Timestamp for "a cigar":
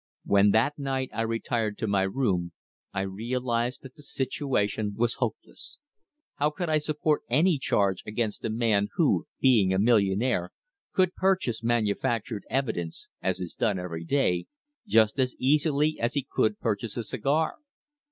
16.97-17.57